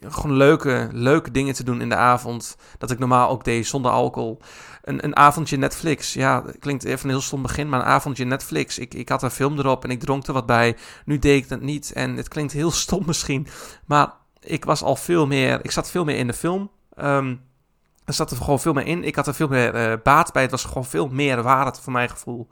gewoon 0.00 0.36
leuke, 0.36 0.88
leuke 0.92 1.30
dingen 1.30 1.54
te 1.54 1.64
doen 1.64 1.80
in 1.80 1.88
de 1.88 1.96
avond. 1.96 2.56
Dat 2.78 2.90
ik 2.90 2.98
normaal 2.98 3.28
ook 3.28 3.44
deed 3.44 3.66
zonder 3.66 3.90
alcohol. 3.90 4.40
Een, 4.82 5.04
een 5.04 5.16
avondje 5.16 5.56
Netflix. 5.56 6.12
Ja, 6.12 6.44
klinkt 6.58 6.84
even 6.84 7.04
een 7.04 7.14
heel 7.14 7.20
stom 7.20 7.42
begin, 7.42 7.68
maar 7.68 7.80
een 7.80 7.86
avondje 7.86 8.24
Netflix. 8.24 8.78
Ik, 8.78 8.94
ik 8.94 9.08
had 9.08 9.22
een 9.22 9.30
film 9.30 9.58
erop 9.58 9.84
en 9.84 9.90
ik 9.90 10.00
dronk 10.00 10.26
er 10.26 10.32
wat 10.32 10.46
bij. 10.46 10.76
Nu 11.04 11.18
deed 11.18 11.42
ik 11.42 11.48
dat 11.48 11.60
niet 11.60 11.92
en 11.92 12.16
het 12.16 12.28
klinkt 12.28 12.52
heel 12.52 12.70
stom 12.84 13.02
misschien. 13.06 13.46
Maar 13.86 14.12
ik 14.40 14.64
was 14.64 14.82
al 14.82 14.96
veel 14.96 15.26
meer, 15.26 15.64
ik 15.64 15.70
zat 15.70 15.90
veel 15.90 16.04
meer 16.04 16.16
in 16.16 16.26
de 16.26 16.32
film. 16.32 16.70
Um, 17.02 17.40
er 18.08 18.14
zat 18.14 18.30
er 18.30 18.36
gewoon 18.36 18.60
veel 18.60 18.72
meer 18.72 18.86
in. 18.86 19.04
Ik 19.04 19.14
had 19.14 19.26
er 19.26 19.34
veel 19.34 19.48
meer 19.48 19.90
uh, 19.90 19.96
baat 20.02 20.32
bij. 20.32 20.42
Het 20.42 20.50
was 20.50 20.64
gewoon 20.64 20.84
veel 20.84 21.08
meer 21.08 21.42
waarde 21.42 21.78
voor 21.80 21.92
mijn 21.92 22.08
gevoel. 22.08 22.48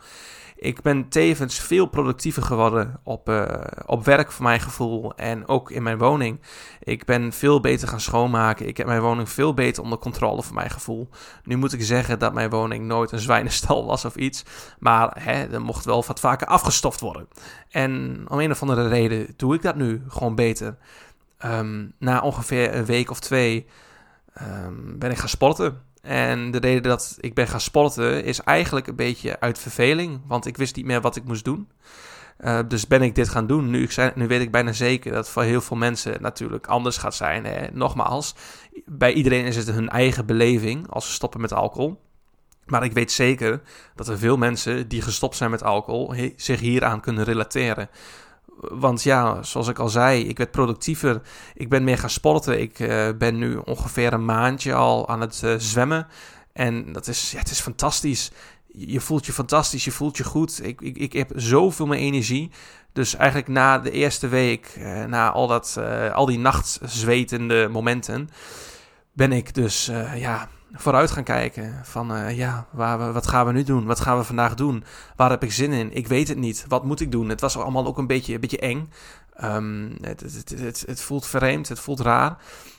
Ik 0.56 0.82
ben 0.82 1.08
tevens 1.08 1.58
veel 1.58 1.87
productiever 1.87 2.43
geworden 2.43 3.00
op, 3.03 3.29
uh, 3.29 3.44
op 3.87 4.05
werk 4.05 4.32
voor 4.32 4.44
mijn 4.44 4.61
gevoel 4.61 5.14
en 5.14 5.49
ook 5.49 5.70
in 5.70 5.82
mijn 5.82 5.99
woning. 5.99 6.41
Ik 6.82 7.05
ben 7.05 7.32
veel 7.32 7.61
beter 7.61 7.88
gaan 7.88 8.00
schoonmaken. 8.00 8.69
Ik 8.69 8.76
heb 8.76 8.87
mijn 8.87 9.00
woning 9.00 9.30
veel 9.30 9.54
beter 9.54 9.83
onder 9.83 9.99
controle 9.99 10.42
voor 10.42 10.54
mijn 10.54 10.71
gevoel. 10.71 11.09
Nu 11.45 11.57
moet 11.57 11.73
ik 11.73 11.83
zeggen 11.83 12.19
dat 12.19 12.35
mijn 12.35 12.50
woning 12.50 12.85
nooit 12.85 13.12
een 13.12 13.19
zwijnenstal 13.19 13.87
was 13.87 14.04
of 14.04 14.16
iets. 14.16 14.45
Maar 14.78 15.16
hè, 15.21 15.52
er 15.52 15.62
mocht 15.62 15.85
wel 15.85 16.04
wat 16.07 16.21
vaker 16.21 16.47
afgestoft 16.47 17.00
worden. 17.00 17.28
En 17.71 18.25
om 18.28 18.38
een 18.38 18.50
of 18.50 18.62
andere 18.62 18.88
reden 18.88 19.35
doe 19.37 19.54
ik 19.54 19.62
dat 19.62 19.76
nu 19.76 20.02
gewoon 20.09 20.35
beter. 20.35 20.76
Um, 21.45 21.92
na 21.99 22.21
ongeveer 22.21 22.75
een 22.75 22.85
week 22.85 23.11
of 23.11 23.21
twee 23.21 23.66
um, 24.43 24.99
ben 24.99 25.11
ik 25.11 25.19
gaan 25.19 25.28
sporten. 25.28 25.83
En 26.02 26.50
de 26.50 26.59
reden 26.59 26.83
dat 26.83 27.16
ik 27.21 27.35
ben 27.35 27.49
gaan 27.49 27.61
sporten 27.61 28.25
is 28.25 28.40
eigenlijk 28.40 28.87
een 28.87 28.97
beetje 28.97 29.40
uit 29.40 29.59
verveling, 29.59 30.21
want 30.26 30.47
ik 30.47 30.57
wist 30.57 30.76
niet 30.76 30.85
meer 30.85 31.00
wat 31.00 31.16
ik 31.16 31.25
moest 31.25 31.45
doen. 31.45 31.69
Uh, 32.40 32.59
dus 32.69 32.87
ben 32.87 33.02
ik 33.02 33.14
dit 33.14 33.28
gaan 33.28 33.47
doen. 33.47 33.71
Nu, 33.71 33.83
ik 33.83 33.90
zei, 33.90 34.12
nu 34.14 34.26
weet 34.26 34.40
ik 34.40 34.50
bijna 34.50 34.73
zeker 34.73 35.12
dat 35.12 35.28
voor 35.28 35.43
heel 35.43 35.61
veel 35.61 35.76
mensen 35.76 36.23
natuurlijk 36.23 36.66
anders 36.66 36.97
gaat 36.97 37.14
zijn. 37.14 37.45
Hè. 37.45 37.66
Nogmaals, 37.73 38.35
bij 38.85 39.12
iedereen 39.12 39.45
is 39.45 39.57
het 39.57 39.71
hun 39.71 39.88
eigen 39.88 40.26
beleving 40.26 40.90
als 40.90 41.07
ze 41.07 41.12
stoppen 41.12 41.40
met 41.40 41.52
alcohol. 41.52 42.00
Maar 42.66 42.85
ik 42.85 42.93
weet 42.93 43.12
zeker 43.12 43.61
dat 43.95 44.09
er 44.09 44.19
veel 44.19 44.37
mensen 44.37 44.88
die 44.88 45.02
gestopt 45.02 45.37
zijn 45.37 45.50
met 45.50 45.62
alcohol 45.62 46.14
zich 46.37 46.61
hieraan 46.61 47.00
kunnen 47.00 47.25
relateren. 47.25 47.88
Want 48.58 49.02
ja, 49.02 49.42
zoals 49.42 49.68
ik 49.68 49.78
al 49.78 49.88
zei, 49.88 50.25
ik 50.28 50.38
werd 50.38 50.50
productiever. 50.50 51.20
Ik 51.54 51.68
ben 51.68 51.84
meer 51.84 51.98
gaan 51.98 52.10
sporten. 52.10 52.60
Ik 52.60 52.78
uh, 52.78 53.08
ben 53.18 53.38
nu 53.38 53.56
ongeveer 53.56 54.12
een 54.12 54.25
maandje 54.25 54.75
al 54.75 55.08
aan 55.08 55.20
het 55.20 55.40
uh, 55.44 55.54
zwemmen. 55.58 56.06
En 56.52 56.92
dat 56.92 57.06
is, 57.06 57.30
ja, 57.30 57.38
het 57.38 57.50
is 57.50 57.60
fantastisch. 57.60 58.30
Je 58.66 59.00
voelt 59.00 59.26
je 59.26 59.32
fantastisch, 59.32 59.84
je 59.84 59.90
voelt 59.90 60.16
je 60.16 60.25
goed. 60.25 60.64
Ik, 60.64 60.80
ik, 60.80 60.96
ik 60.96 61.12
heb 61.12 61.30
zoveel 61.34 61.86
meer 61.86 61.98
energie. 61.98 62.50
Dus 62.92 63.14
eigenlijk 63.14 63.48
na 63.48 63.78
de 63.78 63.90
eerste 63.90 64.28
week, 64.28 64.75
uh, 64.78 65.04
na 65.04 65.30
al, 65.30 65.46
dat, 65.46 65.78
al 66.12 66.26
die 66.26 66.38
nachtzwetende 66.38 67.68
momenten, 67.70 68.30
ben 69.12 69.32
ik 69.32 69.54
dus 69.54 69.90
ja, 70.14 70.48
vooruit 70.73 71.11
gaan 71.11 71.25
kijken. 71.25 71.80
Van 71.85 72.12
uh, 72.12 72.37
ja, 72.37 72.66
waar, 72.70 73.12
wat 73.12 73.26
gaan 73.26 73.46
we 73.46 73.52
nu 73.52 73.62
doen? 73.62 73.87
Wat 73.87 74.00
gaan 74.00 74.18
we 74.18 74.25
vandaag 74.25 74.54
doen? 74.54 74.85
Waar 75.16 75.30
heb 75.30 75.42
ik 75.42 75.52
zin 75.52 75.73
in? 75.73 75.92
Ik 75.92 76.06
weet 76.06 76.28
het 76.28 76.38
niet. 76.38 76.64
Wat 76.68 76.85
moet 76.85 77.00
ik 77.00 77.12
doen? 77.12 77.28
Het 77.28 77.40
was 77.40 77.56
allemaal 77.56 77.87
ook 77.87 77.99
een 77.99 78.06
beetje, 78.06 78.35
een 78.35 78.40
beetje 78.40 78.58
eng. 78.58 78.90
Um, 79.44 79.96
het, 80.00 80.20
het, 80.20 80.54
het, 80.58 80.85
het, 80.87 81.00
voelt 81.00 81.26
vreemd, 81.26 81.68
het 81.68 81.80
voelt 81.80 82.00
raar. 82.00 82.37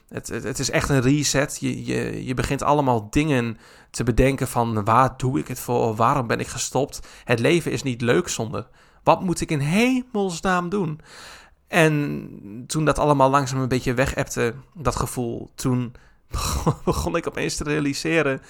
Het, 0.09 0.27
het, 0.27 0.59
is 0.59 0.69
echt 0.69 0.89
een 0.89 1.01
reset. 1.01 1.57
Je, 1.59 1.85
je, 1.85 2.25
je 2.25 2.33
begint 2.33 2.61
allemaal 2.61 3.09
dingen 3.09 3.57
te 3.89 4.03
bedenken 4.03 4.47
van 4.47 4.83
waar 4.83 5.17
doe 5.17 5.39
ik 5.39 5.47
het 5.47 5.59
voor? 5.59 5.95
Waarom 5.95 6.27
ben 6.27 6.39
ik 6.39 6.47
gestopt? 6.47 6.99
Het 7.23 7.39
leven 7.39 7.71
is 7.71 7.83
niet 7.83 8.01
leuk 8.01 8.27
zonder. 8.27 8.67
Wat 9.03 9.21
moet 9.21 9.41
ik 9.41 9.51
in 9.51 9.59
hemelsnaam 9.59 10.69
doen? 10.69 11.01
En 11.67 12.29
toen 12.67 12.85
dat 12.85 12.99
allemaal 12.99 13.29
langzaam 13.29 13.59
een 13.59 13.67
beetje 13.67 13.93
wegepte, 13.93 14.53
dat 14.73 14.95
gevoel, 14.95 15.51
toen 15.55 15.93
begon 16.85 17.15
ik 17.15 17.27
opeens 17.27 17.55
te 17.55 17.63
realiseren 17.63 18.41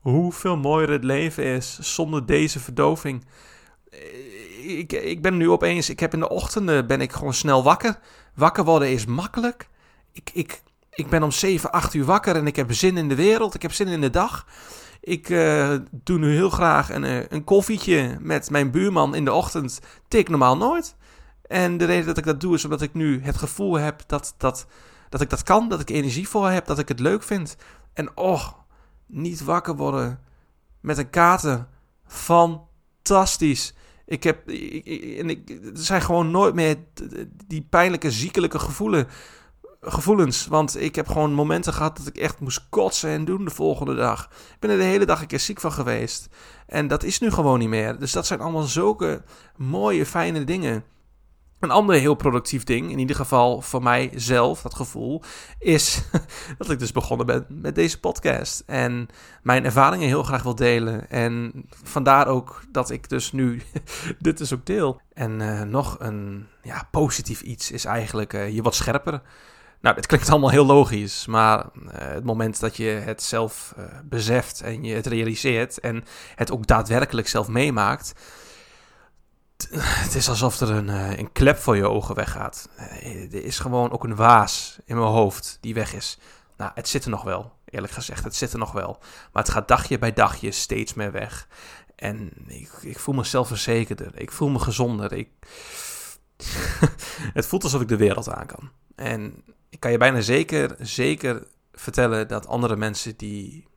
hoeveel 0.00 0.56
mooier 0.56 0.90
het 0.90 1.04
leven 1.04 1.44
is 1.44 1.78
zonder 1.78 2.26
deze 2.26 2.60
verdoving. 2.60 3.24
Ik, 4.62 4.92
ik 4.92 5.22
ben 5.22 5.36
nu 5.36 5.50
opeens, 5.50 5.90
ik 5.90 6.00
heb 6.00 6.12
in 6.12 6.20
de 6.20 6.28
ochtenden 6.28 6.86
ben 6.86 7.00
ik 7.00 7.12
gewoon 7.12 7.34
snel 7.34 7.62
wakker. 7.62 7.98
Wakker 8.34 8.64
worden 8.64 8.90
is 8.90 9.06
makkelijk. 9.06 9.68
Ik, 10.12 10.30
ik, 10.32 10.62
ik 10.90 11.08
ben 11.08 11.22
om 11.22 11.30
7, 11.30 11.72
8 11.72 11.94
uur 11.94 12.04
wakker 12.04 12.36
en 12.36 12.46
ik 12.46 12.56
heb 12.56 12.72
zin 12.72 12.96
in 12.96 13.08
de 13.08 13.14
wereld. 13.14 13.54
Ik 13.54 13.62
heb 13.62 13.72
zin 13.72 13.86
in 13.86 14.00
de 14.00 14.10
dag. 14.10 14.46
Ik 15.00 15.28
uh, 15.28 15.74
doe 15.90 16.18
nu 16.18 16.32
heel 16.32 16.50
graag 16.50 16.90
een, 16.90 17.04
eh, 17.04 17.28
een 17.28 17.44
koffietje 17.44 18.16
met 18.20 18.50
mijn 18.50 18.70
buurman 18.70 19.14
in 19.14 19.24
de 19.24 19.32
ochtend. 19.32 19.80
Tik 20.08 20.28
normaal 20.28 20.56
nooit. 20.56 20.96
En 21.46 21.76
de 21.76 21.84
reden 21.84 22.06
dat 22.06 22.18
ik 22.18 22.24
dat 22.24 22.40
doe 22.40 22.54
is 22.54 22.64
omdat 22.64 22.82
ik 22.82 22.94
nu 22.94 23.22
het 23.22 23.36
gevoel 23.36 23.74
heb 23.74 24.02
dat, 24.06 24.34
dat, 24.36 24.66
dat 25.08 25.20
ik 25.20 25.30
dat 25.30 25.42
kan. 25.42 25.68
Dat 25.68 25.80
ik 25.80 25.90
energie 25.90 26.28
voor 26.28 26.48
heb. 26.48 26.66
Dat 26.66 26.78
ik 26.78 26.88
het 26.88 27.00
leuk 27.00 27.22
vind. 27.22 27.56
En 27.92 28.16
oh, 28.16 28.48
niet 29.06 29.44
wakker 29.44 29.76
worden 29.76 30.20
met 30.80 30.98
een 30.98 31.10
kater. 31.10 31.66
Fantastisch. 32.06 33.74
Ik 34.06 34.22
heb, 34.22 34.48
en 34.48 35.30
ik, 35.30 35.50
er 35.50 35.70
zijn 35.72 36.02
gewoon 36.02 36.30
nooit 36.30 36.54
meer 36.54 36.76
die 37.46 37.66
pijnlijke, 37.70 38.10
ziekelijke 38.10 38.58
gevoelens. 39.80 40.46
Want 40.46 40.80
ik 40.80 40.94
heb 40.94 41.08
gewoon 41.08 41.32
momenten 41.32 41.72
gehad 41.72 41.96
dat 41.96 42.06
ik 42.06 42.16
echt 42.16 42.40
moest 42.40 42.66
kotsen 42.68 43.10
en 43.10 43.24
doen 43.24 43.44
de 43.44 43.50
volgende 43.50 43.94
dag. 43.94 44.24
Ik 44.24 44.60
ben 44.60 44.70
er 44.70 44.76
de 44.76 44.82
hele 44.82 45.06
dag 45.06 45.20
een 45.20 45.26
keer 45.26 45.40
ziek 45.40 45.60
van 45.60 45.72
geweest. 45.72 46.28
En 46.66 46.88
dat 46.88 47.02
is 47.02 47.20
nu 47.20 47.30
gewoon 47.30 47.58
niet 47.58 47.68
meer. 47.68 47.98
Dus 47.98 48.12
dat 48.12 48.26
zijn 48.26 48.40
allemaal 48.40 48.62
zulke 48.62 49.22
mooie, 49.56 50.06
fijne 50.06 50.44
dingen. 50.44 50.84
Een 51.60 51.70
ander 51.70 51.96
heel 51.96 52.14
productief 52.14 52.64
ding, 52.64 52.90
in 52.90 52.98
ieder 52.98 53.16
geval 53.16 53.60
voor 53.60 53.82
mij 53.82 54.10
zelf, 54.14 54.62
dat 54.62 54.74
gevoel, 54.74 55.22
is 55.58 56.02
dat 56.58 56.70
ik 56.70 56.78
dus 56.78 56.92
begonnen 56.92 57.26
ben 57.26 57.46
met 57.48 57.74
deze 57.74 58.00
podcast. 58.00 58.62
En 58.66 59.08
mijn 59.42 59.64
ervaringen 59.64 60.06
heel 60.08 60.22
graag 60.22 60.42
wil 60.42 60.54
delen. 60.54 61.10
En 61.10 61.52
vandaar 61.82 62.26
ook 62.26 62.62
dat 62.72 62.90
ik 62.90 63.08
dus 63.08 63.32
nu 63.32 63.62
dit 64.18 64.38
dus 64.38 64.54
ook 64.54 64.66
deel. 64.66 65.00
En 65.12 65.40
uh, 65.40 65.62
nog 65.62 65.96
een 65.98 66.46
ja, 66.62 66.88
positief 66.90 67.40
iets 67.40 67.70
is 67.70 67.84
eigenlijk 67.84 68.32
uh, 68.32 68.54
je 68.54 68.62
wat 68.62 68.74
scherper 68.74 69.22
nou, 69.80 69.96
het 69.96 70.06
klinkt 70.06 70.30
allemaal 70.30 70.50
heel 70.50 70.66
logisch, 70.66 71.26
maar 71.26 71.58
uh, 71.58 71.90
het 71.92 72.24
moment 72.24 72.60
dat 72.60 72.76
je 72.76 72.84
het 72.84 73.22
zelf 73.22 73.74
beseft 74.04 74.60
en 74.60 74.84
je 74.84 74.94
het 74.94 75.06
realiseert 75.06 75.80
en 75.80 76.04
het 76.34 76.52
ook 76.52 76.66
daadwerkelijk 76.66 77.28
zelf 77.28 77.48
meemaakt, 77.48 78.12
het 79.78 80.14
is 80.14 80.28
alsof 80.28 80.60
er 80.60 80.70
een, 80.70 80.88
uh, 80.88 81.16
een 81.16 81.32
klep 81.32 81.56
voor 81.56 81.76
je 81.76 81.88
ogen 81.88 82.14
weggaat. 82.14 82.68
er 83.02 83.44
is 83.44 83.58
gewoon 83.58 83.90
ook 83.90 84.04
een 84.04 84.14
waas 84.14 84.78
in 84.84 84.96
mijn 84.96 85.08
hoofd 85.08 85.58
die 85.60 85.74
weg 85.74 85.94
is. 85.94 86.18
Nou, 86.56 86.70
het 86.74 86.88
zit 86.88 87.04
er 87.04 87.10
nog 87.10 87.22
wel, 87.22 87.52
eerlijk 87.64 87.92
gezegd, 87.92 88.24
het 88.24 88.36
zit 88.36 88.52
er 88.52 88.58
nog 88.58 88.72
wel. 88.72 88.98
Maar 89.32 89.42
het 89.42 89.52
gaat 89.52 89.68
dagje 89.68 89.98
bij 89.98 90.12
dagje 90.12 90.50
steeds 90.50 90.94
meer 90.94 91.12
weg. 91.12 91.48
En 91.96 92.32
ik, 92.46 92.70
ik 92.80 92.98
voel 92.98 93.14
mezelf 93.14 93.48
verzekerder, 93.48 94.20
ik 94.20 94.32
voel 94.32 94.48
me 94.48 94.58
gezonder. 94.58 95.12
Ik... 95.12 95.28
het 97.38 97.46
voelt 97.46 97.64
alsof 97.64 97.80
ik 97.80 97.88
de 97.88 97.96
wereld 97.96 98.30
aan 98.30 98.46
kan. 98.46 98.70
En 98.94 99.44
ik 99.68 99.80
kan 99.80 99.90
je 99.90 99.98
bijna 99.98 100.20
zeker, 100.20 100.76
zeker 100.78 101.46
vertellen 101.72 102.28
dat 102.28 102.46
andere 102.46 102.76
mensen 102.76 103.16
die 103.16 103.68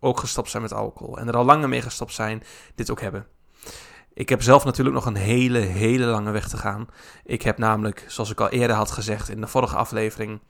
ook 0.00 0.20
gestopt 0.20 0.50
zijn 0.50 0.62
met 0.62 0.72
alcohol 0.72 1.18
en 1.18 1.28
er 1.28 1.36
al 1.36 1.44
langer 1.44 1.68
mee 1.68 1.82
gestopt 1.82 2.12
zijn, 2.12 2.42
dit 2.74 2.90
ook 2.90 3.00
hebben. 3.00 3.26
Ik 4.18 4.28
heb 4.28 4.42
zelf 4.42 4.64
natuurlijk 4.64 4.96
nog 4.96 5.06
een 5.06 5.16
hele, 5.16 5.58
hele 5.58 6.04
lange 6.04 6.30
weg 6.30 6.48
te 6.48 6.56
gaan. 6.56 6.88
Ik 7.24 7.42
heb 7.42 7.58
namelijk, 7.58 8.04
zoals 8.08 8.30
ik 8.30 8.40
al 8.40 8.48
eerder 8.48 8.76
had 8.76 8.90
gezegd 8.90 9.28
in 9.28 9.40
de 9.40 9.46
vorige 9.46 9.76
aflevering, 9.76 10.40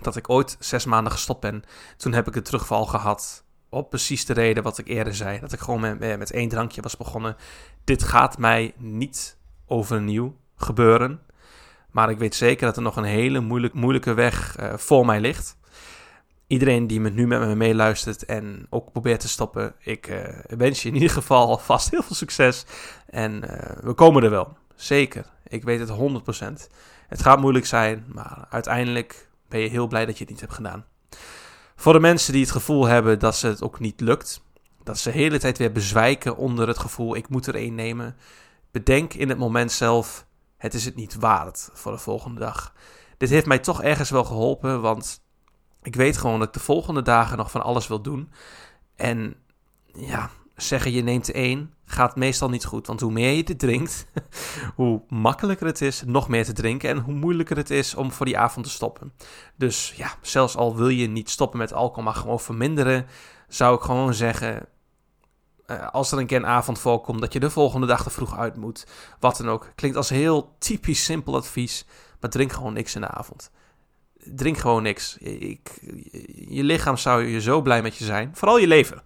dat 0.00 0.16
ik 0.16 0.30
ooit 0.30 0.56
zes 0.60 0.84
maanden 0.84 1.12
gestopt 1.12 1.40
ben. 1.40 1.62
Toen 1.96 2.12
heb 2.12 2.28
ik 2.28 2.36
een 2.36 2.42
terugval 2.42 2.86
gehad 2.86 3.44
op 3.68 3.90
precies 3.90 4.24
de 4.24 4.32
reden 4.32 4.62
wat 4.62 4.78
ik 4.78 4.88
eerder 4.88 5.14
zei. 5.14 5.40
Dat 5.40 5.52
ik 5.52 5.58
gewoon 5.58 5.80
met, 5.80 6.18
met 6.18 6.30
één 6.30 6.48
drankje 6.48 6.82
was 6.82 6.96
begonnen. 6.96 7.36
Dit 7.84 8.02
gaat 8.02 8.38
mij 8.38 8.74
niet 8.76 9.36
overnieuw 9.66 10.36
gebeuren. 10.56 11.20
Maar 11.90 12.10
ik 12.10 12.18
weet 12.18 12.34
zeker 12.34 12.66
dat 12.66 12.76
er 12.76 12.82
nog 12.82 12.96
een 12.96 13.04
hele 13.04 13.40
moeilijk, 13.40 13.74
moeilijke 13.74 14.14
weg 14.14 14.60
uh, 14.60 14.76
voor 14.76 15.06
mij 15.06 15.20
ligt. 15.20 15.57
Iedereen 16.48 16.86
die 16.86 17.00
me 17.00 17.10
nu 17.10 17.26
met 17.26 17.40
me 17.40 17.54
meeluistert 17.54 18.24
en 18.24 18.66
ook 18.70 18.92
probeert 18.92 19.20
te 19.20 19.28
stoppen, 19.28 19.74
ik 19.78 20.08
uh, 20.08 20.28
wens 20.46 20.82
je 20.82 20.88
in 20.88 20.94
ieder 20.94 21.10
geval 21.10 21.46
alvast 21.48 21.90
heel 21.90 22.02
veel 22.02 22.16
succes. 22.16 22.64
En 23.06 23.44
uh, 23.44 23.50
we 23.82 23.92
komen 23.92 24.22
er 24.22 24.30
wel. 24.30 24.56
Zeker. 24.74 25.26
Ik 25.48 25.64
weet 25.64 25.80
het 25.80 25.90
100%. 25.90 26.72
Het 27.08 27.22
gaat 27.22 27.40
moeilijk 27.40 27.66
zijn, 27.66 28.04
maar 28.12 28.46
uiteindelijk 28.50 29.28
ben 29.48 29.60
je 29.60 29.68
heel 29.68 29.86
blij 29.86 30.06
dat 30.06 30.14
je 30.14 30.20
het 30.24 30.32
niet 30.32 30.40
hebt 30.40 30.52
gedaan. 30.52 30.84
Voor 31.76 31.92
de 31.92 32.00
mensen 32.00 32.32
die 32.32 32.42
het 32.42 32.50
gevoel 32.50 32.86
hebben 32.86 33.18
dat 33.18 33.36
ze 33.36 33.46
het 33.46 33.62
ook 33.62 33.80
niet 33.80 34.00
lukt, 34.00 34.42
dat 34.82 34.98
ze 34.98 35.10
de 35.10 35.18
hele 35.18 35.38
tijd 35.38 35.58
weer 35.58 35.72
bezwijken 35.72 36.36
onder 36.36 36.68
het 36.68 36.78
gevoel: 36.78 37.16
ik 37.16 37.28
moet 37.28 37.46
er 37.46 37.54
één 37.54 37.74
nemen. 37.74 38.16
Bedenk 38.70 39.14
in 39.14 39.28
het 39.28 39.38
moment 39.38 39.72
zelf 39.72 40.26
het 40.56 40.74
is 40.74 40.84
het 40.84 40.94
niet 40.94 41.14
waard 41.14 41.70
voor 41.72 41.92
de 41.92 41.98
volgende 41.98 42.40
dag. 42.40 42.74
Dit 43.16 43.30
heeft 43.30 43.46
mij 43.46 43.58
toch 43.58 43.82
ergens 43.82 44.10
wel 44.10 44.24
geholpen, 44.24 44.80
want 44.80 45.22
ik 45.88 45.96
weet 45.96 46.16
gewoon 46.16 46.38
dat 46.38 46.48
ik 46.48 46.54
de 46.54 46.60
volgende 46.60 47.02
dagen 47.02 47.36
nog 47.36 47.50
van 47.50 47.62
alles 47.62 47.86
wil 47.86 48.00
doen. 48.00 48.30
En 48.96 49.36
ja, 49.92 50.30
zeggen 50.56 50.92
je 50.92 51.02
neemt 51.02 51.30
één 51.30 51.72
gaat 51.90 52.16
meestal 52.16 52.48
niet 52.48 52.64
goed. 52.64 52.86
Want 52.86 53.00
hoe 53.00 53.12
meer 53.12 53.32
je 53.32 53.42
het 53.46 53.58
drinkt, 53.58 54.06
hoe 54.74 55.02
makkelijker 55.08 55.66
het 55.66 55.80
is 55.80 56.02
nog 56.06 56.28
meer 56.28 56.44
te 56.44 56.52
drinken. 56.52 56.90
En 56.90 56.98
hoe 56.98 57.14
moeilijker 57.14 57.56
het 57.56 57.70
is 57.70 57.94
om 57.94 58.12
voor 58.12 58.26
die 58.26 58.38
avond 58.38 58.66
te 58.66 58.72
stoppen. 58.72 59.12
Dus 59.56 59.92
ja, 59.96 60.14
zelfs 60.20 60.56
al 60.56 60.76
wil 60.76 60.88
je 60.88 61.06
niet 61.06 61.30
stoppen 61.30 61.58
met 61.58 61.72
alcohol, 61.72 62.02
maar 62.02 62.14
gewoon 62.14 62.40
verminderen, 62.40 63.06
zou 63.48 63.76
ik 63.76 63.82
gewoon 63.82 64.14
zeggen: 64.14 64.66
uh, 65.66 65.88
als 65.88 66.12
er 66.12 66.18
een 66.18 66.26
keer 66.26 66.36
een 66.36 66.46
avond 66.46 66.78
voorkomt 66.78 67.20
dat 67.20 67.32
je 67.32 67.40
de 67.40 67.50
volgende 67.50 67.86
dag 67.86 68.02
te 68.02 68.10
vroeg 68.10 68.38
uit 68.38 68.56
moet, 68.56 68.86
wat 69.20 69.36
dan 69.36 69.48
ook. 69.48 69.72
Klinkt 69.74 69.96
als 69.96 70.08
heel 70.08 70.54
typisch 70.58 71.04
simpel 71.04 71.36
advies, 71.36 71.86
maar 72.20 72.30
drink 72.30 72.52
gewoon 72.52 72.72
niks 72.72 72.94
in 72.94 73.00
de 73.00 73.08
avond. 73.08 73.50
Drink 74.24 74.58
gewoon 74.58 74.82
niks. 74.82 75.16
Ik, 75.18 75.78
je 76.48 76.62
lichaam 76.62 76.96
zou 76.96 77.24
je 77.24 77.40
zo 77.40 77.62
blij 77.62 77.82
met 77.82 77.96
je 77.96 78.04
zijn. 78.04 78.30
Vooral 78.34 78.58
je 78.58 78.66
lever. 78.66 79.02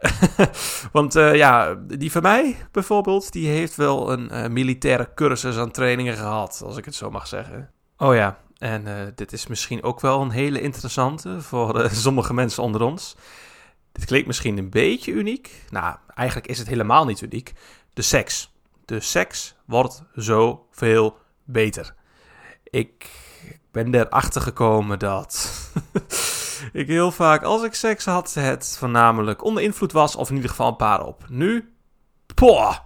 Want 0.92 1.16
uh, 1.16 1.34
ja, 1.34 1.74
die 1.74 2.12
van 2.12 2.22
mij 2.22 2.56
bijvoorbeeld, 2.72 3.32
die 3.32 3.48
heeft 3.48 3.76
wel 3.76 4.12
een 4.12 4.28
uh, 4.32 4.46
militaire 4.46 5.10
cursus 5.14 5.56
aan 5.56 5.70
trainingen 5.70 6.16
gehad, 6.16 6.62
als 6.64 6.76
ik 6.76 6.84
het 6.84 6.94
zo 6.94 7.10
mag 7.10 7.26
zeggen. 7.26 7.70
Oh 7.96 8.14
ja, 8.14 8.38
en 8.58 9.12
dit 9.14 9.32
is 9.32 9.46
misschien 9.46 9.82
ook 9.82 10.00
wel 10.00 10.20
een 10.20 10.30
hele 10.30 10.60
interessante 10.60 11.40
voor 11.40 11.88
sommige 11.90 12.34
mensen 12.34 12.62
onder 12.62 12.82
ons. 12.82 13.16
Dit 13.96 14.04
klinkt 14.04 14.26
misschien 14.26 14.58
een 14.58 14.70
beetje 14.70 15.12
uniek. 15.12 15.62
Nou, 15.70 15.96
eigenlijk 16.14 16.48
is 16.48 16.58
het 16.58 16.68
helemaal 16.68 17.04
niet 17.04 17.20
uniek. 17.20 17.52
De 17.94 18.02
seks. 18.02 18.52
De 18.84 19.00
seks 19.00 19.56
wordt 19.66 20.02
zoveel 20.14 21.18
beter. 21.44 21.94
Ik 22.62 23.08
ben 23.84 23.94
erachter 23.94 24.42
gekomen 24.42 24.98
dat 24.98 25.50
ik 26.72 26.86
heel 26.86 27.12
vaak, 27.12 27.42
als 27.42 27.62
ik 27.62 27.74
seks 27.74 28.04
had, 28.04 28.34
het 28.34 28.76
voornamelijk 28.78 29.44
onder 29.44 29.62
invloed 29.62 29.92
was, 29.92 30.16
of 30.16 30.28
in 30.28 30.34
ieder 30.34 30.50
geval 30.50 30.68
een 30.68 30.76
paar 30.76 31.06
op. 31.06 31.24
Nu, 31.28 31.72
poh! 32.34 32.76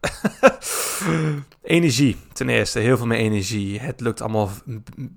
energie, 1.62 2.16
ten 2.32 2.48
eerste, 2.48 2.78
heel 2.78 2.96
veel 2.96 3.06
meer 3.06 3.18
energie. 3.18 3.80
Het 3.80 4.00
lukt 4.00 4.20
allemaal, 4.20 4.50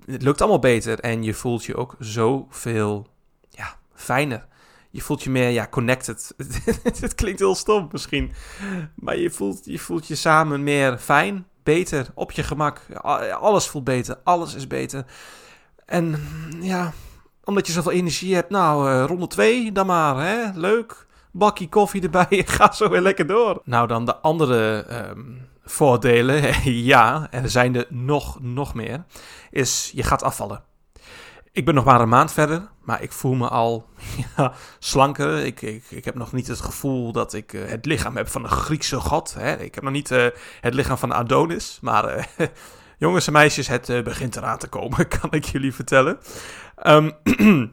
het 0.06 0.22
lukt 0.22 0.40
allemaal 0.40 0.58
beter 0.58 1.00
en 1.00 1.22
je 1.22 1.34
voelt 1.34 1.64
je 1.64 1.76
ook 1.76 1.96
zoveel 1.98 3.06
ja, 3.48 3.76
fijner 3.94 4.46
je 4.92 5.00
voelt 5.00 5.22
je 5.22 5.30
meer 5.30 5.48
ja, 5.48 5.68
connected. 5.70 6.34
Het 7.00 7.14
klinkt 7.14 7.38
heel 7.38 7.54
stom 7.54 7.88
misschien. 7.92 8.32
Maar 8.94 9.16
je 9.16 9.30
voelt, 9.30 9.64
je 9.64 9.78
voelt 9.78 10.06
je 10.06 10.14
samen 10.14 10.62
meer 10.62 10.98
fijn, 10.98 11.46
beter, 11.62 12.06
op 12.14 12.32
je 12.32 12.42
gemak. 12.42 12.80
Alles 13.40 13.66
voelt 13.66 13.84
beter, 13.84 14.18
alles 14.24 14.54
is 14.54 14.66
beter. 14.66 15.04
En 15.86 16.16
ja, 16.60 16.92
omdat 17.44 17.66
je 17.66 17.72
zoveel 17.72 17.92
energie 17.92 18.34
hebt, 18.34 18.50
nou, 18.50 18.90
uh, 18.90 19.04
ronde 19.06 19.26
2 19.26 19.72
dan 19.72 19.86
maar, 19.86 20.16
hè? 20.16 20.50
Leuk. 20.54 21.06
Bakkie 21.32 21.68
koffie 21.68 22.02
erbij, 22.02 22.42
ga 22.46 22.72
zo 22.72 22.88
weer 22.88 23.00
lekker 23.00 23.26
door. 23.26 23.60
Nou, 23.64 23.86
dan 23.86 24.04
de 24.04 24.16
andere 24.16 24.86
um, 25.10 25.48
voordelen, 25.64 26.62
ja, 26.92 27.28
er 27.30 27.50
zijn 27.50 27.76
er 27.76 27.86
nog, 27.88 28.40
nog 28.40 28.74
meer, 28.74 29.04
is 29.50 29.90
je 29.94 30.02
gaat 30.02 30.22
afvallen. 30.22 30.62
Ik 31.54 31.64
ben 31.64 31.74
nog 31.74 31.84
maar 31.84 32.00
een 32.00 32.08
maand 32.08 32.32
verder, 32.32 32.70
maar 32.82 33.02
ik 33.02 33.12
voel 33.12 33.34
me 33.34 33.48
al 33.48 33.88
ja, 34.36 34.52
slanker. 34.78 35.44
Ik, 35.44 35.62
ik, 35.62 35.84
ik 35.90 36.04
heb 36.04 36.14
nog 36.14 36.32
niet 36.32 36.46
het 36.46 36.60
gevoel 36.60 37.12
dat 37.12 37.32
ik 37.32 37.52
uh, 37.52 37.68
het 37.68 37.86
lichaam 37.86 38.16
heb 38.16 38.28
van 38.28 38.44
een 38.44 38.50
Griekse 38.50 39.00
god. 39.00 39.34
Hè? 39.34 39.58
Ik 39.58 39.74
heb 39.74 39.84
nog 39.84 39.92
niet 39.92 40.10
uh, 40.10 40.26
het 40.60 40.74
lichaam 40.74 40.98
van 40.98 41.12
Adonis. 41.12 41.78
Maar 41.80 42.16
uh, 42.16 42.24
jongens 42.98 43.26
en 43.26 43.32
meisjes, 43.32 43.68
het 43.68 43.86
begint 43.86 44.36
eraan 44.36 44.58
te 44.58 44.68
komen, 44.68 45.08
kan 45.20 45.30
ik 45.30 45.44
jullie 45.44 45.74
vertellen. 45.74 46.18
Um, 46.86 47.12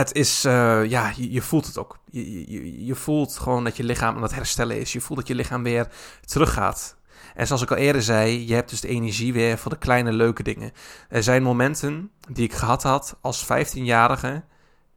het 0.00 0.14
is, 0.14 0.42
ja, 0.42 1.12
je, 1.16 1.32
je, 1.32 1.42
voelt 1.42 1.66
het 1.66 1.78
ook. 1.78 1.98
Je, 2.10 2.50
je, 2.52 2.84
je 2.84 2.94
voelt 2.94 3.38
gewoon 3.38 3.64
dat 3.64 3.76
je 3.76 3.84
lichaam 3.84 4.16
aan 4.16 4.22
het 4.22 4.34
herstellen 4.34 4.80
is. 4.80 4.92
Je 4.92 5.00
voelt 5.00 5.18
dat 5.18 5.28
je 5.28 5.34
lichaam 5.34 5.62
weer 5.62 5.88
teruggaat 6.24 6.97
En 7.38 7.46
zoals 7.46 7.62
ik 7.62 7.70
al 7.70 7.76
eerder 7.76 8.02
zei, 8.02 8.46
je 8.46 8.54
hebt 8.54 8.70
dus 8.70 8.80
de 8.80 8.88
energie 8.88 9.32
weer 9.32 9.58
voor 9.58 9.70
de 9.70 9.78
kleine 9.78 10.12
leuke 10.12 10.42
dingen. 10.42 10.72
Er 11.08 11.22
zijn 11.22 11.42
momenten 11.42 12.10
die 12.30 12.44
ik 12.44 12.52
gehad 12.52 12.82
had 12.82 13.16
als 13.20 13.44
15-jarige. 13.44 14.44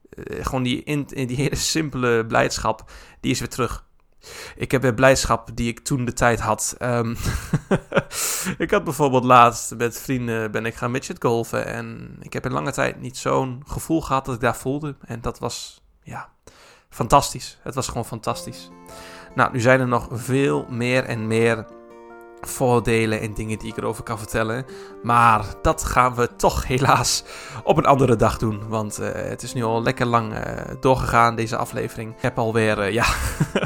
Eh, 0.09 0.45
gewoon 0.45 0.63
die, 0.63 0.83
in, 0.83 1.03
die 1.03 1.35
hele 1.35 1.55
simpele 1.55 2.25
blijdschap, 2.25 2.91
die 3.19 3.31
is 3.31 3.39
weer 3.39 3.49
terug. 3.49 3.85
Ik 4.55 4.71
heb 4.71 4.81
weer 4.81 4.93
blijdschap 4.93 5.49
die 5.53 5.67
ik 5.69 5.79
toen 5.79 6.05
de 6.05 6.13
tijd 6.13 6.39
had. 6.39 6.75
Um, 6.79 7.15
ik 8.57 8.71
had 8.71 8.83
bijvoorbeeld 8.83 9.23
laatst 9.23 9.75
met 9.75 9.99
vrienden 9.99 10.51
ben 10.51 10.65
ik 10.65 10.75
gaan 10.75 10.91
midget 10.91 11.21
golfen. 11.23 11.65
En 11.65 12.17
ik 12.19 12.33
heb 12.33 12.45
in 12.45 12.51
lange 12.51 12.71
tijd 12.71 13.01
niet 13.01 13.17
zo'n 13.17 13.63
gevoel 13.67 14.01
gehad 14.01 14.25
dat 14.25 14.35
ik 14.35 14.41
daar 14.41 14.57
voelde. 14.57 14.95
En 15.05 15.21
dat 15.21 15.39
was, 15.39 15.81
ja, 16.03 16.29
fantastisch. 16.89 17.59
Het 17.63 17.75
was 17.75 17.87
gewoon 17.87 18.05
fantastisch. 18.05 18.69
Nou, 19.35 19.51
nu 19.51 19.59
zijn 19.59 19.79
er 19.79 19.87
nog 19.87 20.07
veel 20.11 20.65
meer 20.69 21.03
en 21.03 21.27
meer 21.27 21.65
voordelen 22.41 23.21
en 23.21 23.33
dingen 23.33 23.59
die 23.59 23.69
ik 23.71 23.77
erover 23.77 24.03
kan 24.03 24.17
vertellen. 24.17 24.65
Maar 25.03 25.45
dat 25.61 25.83
gaan 25.83 26.15
we 26.15 26.35
toch 26.35 26.67
helaas 26.67 27.23
op 27.63 27.77
een 27.77 27.85
andere 27.85 28.15
dag 28.15 28.37
doen. 28.37 28.61
Want 28.67 28.99
uh, 29.01 29.07
het 29.11 29.43
is 29.43 29.53
nu 29.53 29.63
al 29.63 29.83
lekker 29.83 30.05
lang 30.05 30.33
uh, 30.33 30.39
doorgegaan, 30.79 31.35
deze 31.35 31.57
aflevering. 31.57 32.15
Ik 32.15 32.21
heb 32.21 32.37
alweer, 32.37 32.79
uh, 32.79 32.91
ja, 32.91 33.03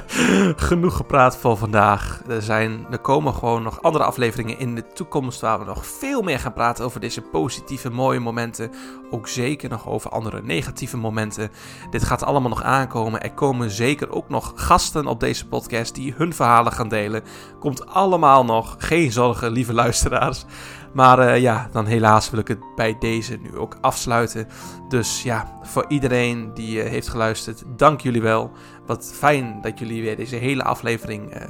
genoeg 0.69 0.95
gepraat 0.95 1.37
voor 1.37 1.57
vandaag. 1.57 2.21
Er, 2.27 2.41
zijn, 2.41 2.85
er 2.91 2.99
komen 2.99 3.33
gewoon 3.33 3.63
nog 3.63 3.81
andere 3.81 4.03
afleveringen 4.03 4.59
in 4.59 4.75
de 4.75 4.87
toekomst 4.87 5.41
waar 5.41 5.59
we 5.59 5.65
nog 5.65 5.85
veel 5.85 6.21
meer 6.21 6.39
gaan 6.39 6.53
praten 6.53 6.85
over 6.85 6.99
deze 6.99 7.21
positieve, 7.21 7.89
mooie 7.89 8.19
momenten. 8.19 8.71
Ook 9.09 9.27
zeker 9.27 9.69
nog 9.69 9.87
over 9.87 10.09
andere 10.09 10.41
negatieve 10.41 10.97
momenten. 10.97 11.51
Dit 11.89 12.03
gaat 12.03 12.23
allemaal 12.23 12.49
nog 12.49 12.63
aankomen. 12.63 13.21
Er 13.21 13.33
komen 13.33 13.69
zeker 13.69 14.11
ook 14.11 14.29
nog 14.29 14.53
gasten 14.55 15.07
op 15.07 15.19
deze 15.19 15.47
podcast 15.47 15.95
die 15.95 16.13
hun 16.17 16.33
verhalen 16.33 16.71
gaan 16.71 16.87
delen. 16.87 17.23
Komt 17.59 17.87
allemaal 17.87 18.45
geen 18.77 19.11
zorgen, 19.11 19.51
lieve 19.51 19.73
luisteraars. 19.73 20.45
Maar 20.93 21.19
uh, 21.19 21.41
ja, 21.41 21.69
dan 21.71 21.85
helaas 21.85 22.29
wil 22.29 22.39
ik 22.39 22.47
het 22.47 22.75
bij 22.75 22.95
deze 22.99 23.37
nu 23.41 23.57
ook 23.57 23.77
afsluiten. 23.81 24.47
Dus 24.87 25.23
ja, 25.23 25.59
voor 25.63 25.85
iedereen 25.87 26.53
die 26.53 26.83
uh, 26.83 26.89
heeft 26.89 27.07
geluisterd, 27.07 27.63
dank 27.67 28.01
jullie 28.01 28.21
wel. 28.21 28.51
Wat 28.85 29.11
fijn 29.15 29.59
dat 29.61 29.79
jullie 29.79 30.01
weer 30.01 30.15
deze 30.15 30.35
hele 30.35 30.63
aflevering 30.63 31.35
uh, 31.35 31.41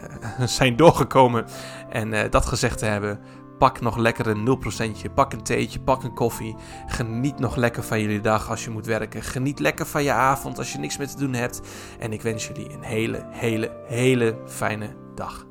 zijn 0.57 0.75
doorgekomen. 0.75 1.45
En 1.89 2.29
dat 2.29 2.45
gezegd 2.45 2.77
te 2.77 2.85
hebben, 2.85 3.19
pak 3.57 3.81
nog 3.81 3.97
lekker 3.97 4.27
een 4.27 4.59
0%. 5.07 5.13
Pak 5.13 5.33
een 5.33 5.43
theetje, 5.43 5.79
pak 5.79 6.03
een 6.03 6.13
koffie. 6.13 6.55
Geniet 6.87 7.39
nog 7.39 7.55
lekker 7.55 7.83
van 7.83 8.01
jullie 8.01 8.21
dag 8.21 8.49
als 8.49 8.63
je 8.63 8.69
moet 8.69 8.85
werken. 8.85 9.21
Geniet 9.21 9.59
lekker 9.59 9.85
van 9.85 10.03
je 10.03 10.11
avond 10.11 10.57
als 10.57 10.71
je 10.71 10.79
niks 10.79 10.97
meer 10.97 11.07
te 11.07 11.17
doen 11.17 11.33
hebt. 11.33 11.61
En 11.99 12.13
ik 12.13 12.21
wens 12.21 12.47
jullie 12.47 12.73
een 12.73 12.83
hele, 12.83 13.25
hele, 13.29 13.71
hele 13.87 14.37
fijne 14.45 14.95
dag. 15.15 15.45